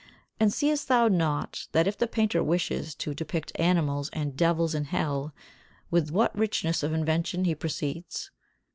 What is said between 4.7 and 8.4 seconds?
in Hell with what richness of invention he proceeds?